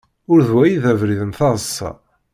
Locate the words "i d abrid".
0.65-1.21